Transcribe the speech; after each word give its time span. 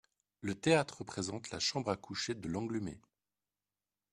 Le 0.39 0.55
théâtre 0.55 0.97
représente 0.97 1.51
la 1.51 1.59
chambre 1.59 1.91
à 1.91 1.95
coucher 1.95 2.33
de 2.33 2.47
Lenglumé. 2.49 2.99